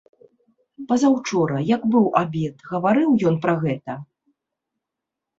Пазаўчора, 0.91 1.57
як 1.71 1.83
быў 1.95 2.07
абед, 2.21 2.55
гаварыў 2.71 3.11
ён 3.33 3.37
пра 3.43 3.53
гэта? 3.65 3.93